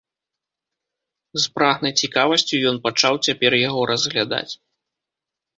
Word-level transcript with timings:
З 1.43 1.51
прагнай 1.57 1.93
цікавасцю 2.03 2.55
ён 2.71 2.75
пачаў 2.89 3.13
цяпер 3.29 3.51
яго 3.67 3.81
разглядаць. 3.93 4.49